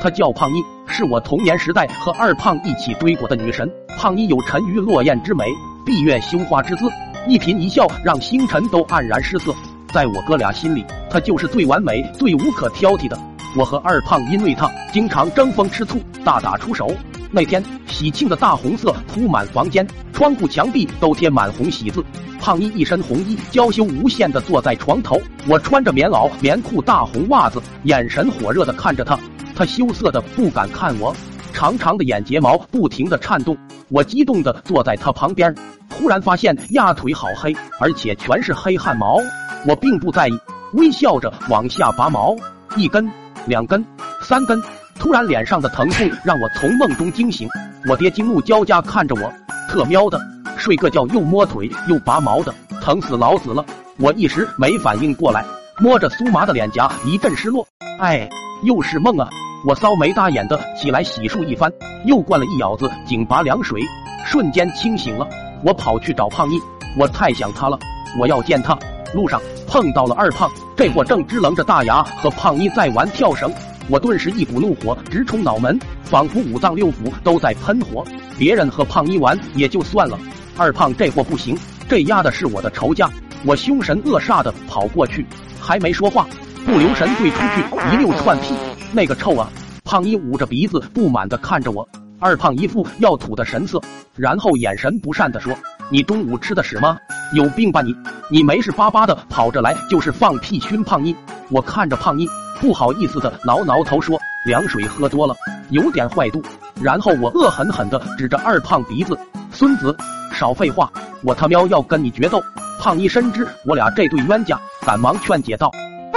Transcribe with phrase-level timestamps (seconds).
[0.00, 3.68] 她叫胖妮，是我童年时代和二胖一起追过的女神。
[3.98, 5.44] 胖妮有沉鱼落雁之美，
[5.84, 6.90] 闭月羞花之姿，
[7.26, 9.54] 一颦一笑让星辰都黯然失色。
[9.92, 13.18] 在我哥俩心里，她就是最完美、最无可挑剔的。
[13.56, 16.90] 我和二胖因为她经常争风吃醋，大打出手。
[17.30, 22.04] 那天喜庆的大红色铺满房间，窗户墙壁都贴满红喜字。
[22.40, 25.18] 胖妮一身红衣，娇羞无限的坐在床头。
[25.46, 29.18] 我穿着棉袄、棉裤、大红袜子，眼神火热的看着她。
[29.62, 31.14] 他羞涩的不敢看我，
[31.52, 33.56] 长长的眼睫毛不停的颤动。
[33.90, 35.54] 我激动的坐在他旁边，
[35.88, 39.20] 忽然发现压腿好黑，而且全是黑汗毛。
[39.64, 40.32] 我并不在意，
[40.72, 42.34] 微笑着往下拔毛，
[42.74, 43.08] 一根、
[43.46, 43.84] 两根、
[44.20, 44.60] 三根。
[44.98, 47.48] 突然脸上的疼痛让我从梦中惊醒。
[47.88, 49.32] 我爹惊怒交加看着我，
[49.68, 50.20] 特喵的！
[50.56, 53.64] 睡个觉又摸腿又拔毛的，疼死老子了！
[53.96, 55.44] 我一时没反应过来，
[55.78, 57.64] 摸着酥麻的脸颊一阵失落。
[58.00, 58.28] 哎，
[58.64, 59.28] 又是梦啊！
[59.64, 61.72] 我骚眉搭眼的起来洗漱一番，
[62.04, 63.80] 又灌了一舀子井拔凉水，
[64.26, 65.28] 瞬间清醒了。
[65.64, 66.58] 我跑去找胖妮，
[66.98, 67.78] 我太想她了，
[68.18, 68.76] 我要见她。
[69.14, 73.52] 路上碰到了二胖，这货正支棱着大牙和胖妮在玩跳绳，
[73.88, 78.04] 我顿时一股怒火直冲脑门，仿佛五脏六腑都在喷火。
[78.36, 80.18] 别人和胖妮玩也就算了。
[80.56, 81.56] 二胖这货不行，
[81.88, 83.08] 这丫的是我的仇家。
[83.44, 85.24] 我凶神恶煞的跑过去，
[85.60, 86.26] 还没说话，
[86.66, 88.54] 不留神对出去一溜窜屁，
[88.94, 89.48] 那个臭啊！
[89.84, 91.88] 胖妮捂着鼻子不满的看着我，
[92.20, 93.80] 二胖一副要吐的神色，
[94.14, 95.54] 然后眼神不善的说
[95.90, 96.98] ：“你中午吃的屎吗？
[97.34, 97.96] 有病吧你！
[98.30, 101.16] 你没事巴巴的跑着来就是放屁熏胖妮。”
[101.48, 102.28] 我看着胖妮，
[102.60, 105.34] 不好意思的挠挠头说：“凉水喝多了，
[105.70, 106.42] 有点坏肚。”
[106.82, 109.18] 然后我恶狠狠的指着二胖鼻子
[109.50, 109.96] ：“孙子！”
[110.32, 110.90] 少废话，
[111.22, 112.42] 我他喵要跟你决斗！
[112.78, 115.70] 胖妮深知我俩这对冤家，赶忙劝解道：“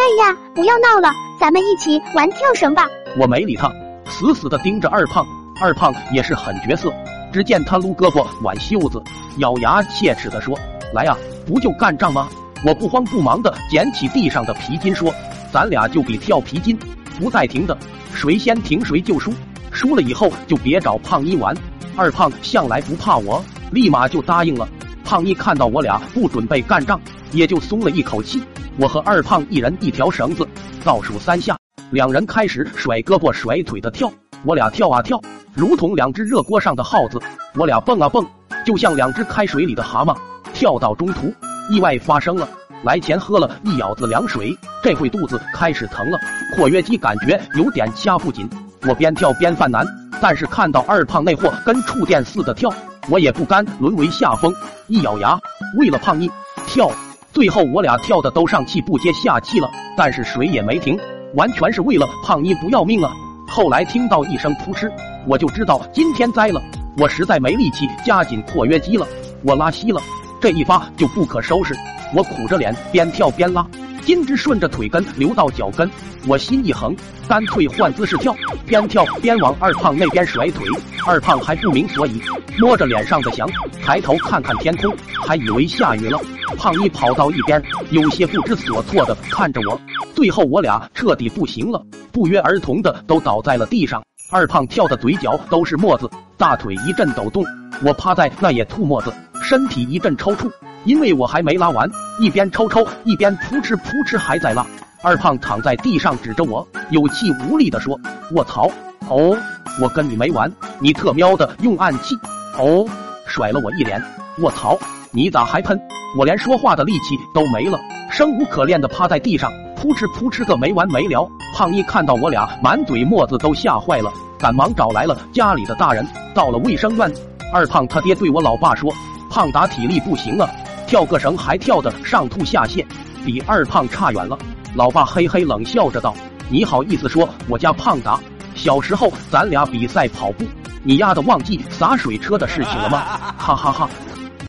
[0.06, 2.86] 哎呀，不要闹了，咱们一起玩跳绳吧。”
[3.18, 3.74] 我没理他，
[4.06, 5.26] 死死的盯着二胖。
[5.60, 6.94] 二胖也是狠角色，
[7.34, 9.02] 只见他撸胳膊挽袖子，
[9.40, 10.56] 咬牙切齿的说
[10.94, 11.18] ：“来呀，
[11.48, 12.28] 不就干仗吗？”
[12.64, 15.12] 我不慌不忙的捡起地上的皮筋，说
[15.52, 16.78] ：“咱俩就比跳皮筋，
[17.20, 17.76] 不带停的，
[18.14, 19.34] 谁先停谁就输。
[19.72, 21.56] 输了以后就别找胖妮玩。”
[21.98, 23.44] 二胖向来不怕我。
[23.72, 24.70] 立马就答应了。
[25.06, 27.00] 胖妮看到我俩不准备干仗，
[27.32, 28.44] 也就松了一口气。
[28.78, 30.46] 我和二胖一人一条绳子，
[30.84, 31.56] 倒数三下，
[31.92, 34.12] 两人开始甩胳膊甩腿的跳。
[34.44, 35.22] 我俩跳啊跳，
[35.54, 37.20] 如同两只热锅上的耗子；
[37.54, 38.26] 我俩蹦啊蹦，
[38.66, 40.18] 就像两只开水里的蛤蟆。
[40.54, 41.32] 跳到中途，
[41.70, 42.50] 意外发生了。
[42.84, 46.18] 来前喝了一舀子凉水，这会肚子开始疼了，
[46.56, 48.50] 括约肌感觉有点掐不紧。
[48.88, 49.86] 我边跳边犯难，
[50.20, 52.74] 但是看到二胖那货跟触电似的跳。
[53.10, 54.54] 我也不甘沦为下风，
[54.88, 55.40] 一咬牙，
[55.78, 56.30] 为了胖妮
[56.66, 56.90] 跳。
[57.32, 60.98] 最后我俩跳的都上气不接下气了，但是谁也没停，
[61.36, 63.12] 完全是为了胖妮不要命啊！
[63.48, 64.92] 后来听到一声扑哧，
[65.28, 66.62] 我就知道今天栽了。
[66.98, 69.06] 我实在没力气加紧括约肌了，
[69.44, 70.02] 我拉稀了，
[70.42, 71.76] 这一发就不可收拾。
[72.16, 73.66] 我苦着脸边跳边拉。
[74.06, 75.90] 金汁顺着腿根流到脚跟，
[76.28, 76.96] 我心一横，
[77.28, 78.36] 干脆换姿势跳，
[78.68, 80.64] 边跳边往二胖那边甩腿。
[81.08, 82.22] 二胖还不明所以，
[82.60, 83.50] 摸着脸上的翔，
[83.84, 84.96] 抬头看看天空，
[85.26, 86.20] 还以为下雨了。
[86.56, 89.82] 胖妮跑到一边，有些不知所措的看着我。
[90.14, 94.04] 最后我俩彻底不行了，不约而同的都倒在了地上。
[94.30, 97.44] 二胖跳的嘴角都是沫子，大腿一阵抖动，
[97.84, 99.12] 我趴在那也吐沫子，
[99.42, 100.48] 身体一阵抽搐。
[100.86, 104.66] 因为我还没拉完，一边抽抽一边扑哧扑哧还在拉。
[105.04, 108.00] 二胖躺在地上指着我，有气无力的说
[108.34, 108.70] ：“卧槽！
[109.10, 109.38] 哦，
[109.82, 112.16] 我跟你没完，你特喵的用暗器！
[112.58, 112.86] 哦，
[113.28, 114.02] 甩了我一脸！
[114.40, 114.78] 卧槽！
[115.12, 115.80] 你咋还喷？
[116.18, 117.80] 我连说话的力气都没了，
[118.12, 121.28] 生无可恋的趴在地上，扑哧扑哧个没完没了。
[121.54, 126.06] 胖妮看到我俩满嘴沫子，都吓坏了，赶忙找来了家里的大人。
[126.34, 127.12] 到了卫生院，
[127.54, 128.92] 二胖他爹对我老爸说
[129.30, 130.50] ：“胖达体力不行啊。”
[130.88, 132.86] 跳个绳还跳得上吐下泻，
[133.26, 134.38] 比二胖差远了。
[134.76, 136.16] 老爸嘿嘿冷笑着道
[136.50, 138.20] ：“你好意思说我家胖达？
[138.54, 140.46] 小时候咱俩比赛跑步，
[140.84, 143.00] 你丫的忘记洒水车的事情了吗？”
[143.38, 143.90] 哈哈哈。